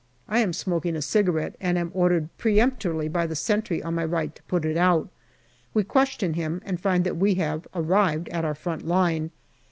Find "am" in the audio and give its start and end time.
0.39-0.51, 1.77-1.91